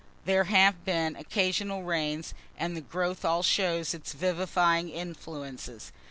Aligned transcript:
There 0.25 0.45
have 0.45 0.83
been 0.83 1.15
occasional 1.15 1.83
rains, 1.83 2.33
and 2.57 2.75
the 2.75 2.81
growths 2.81 3.23
all 3.23 3.43
show 3.43 3.75
its 3.77 4.13
vivifying 4.13 4.89
influences. 4.89 5.91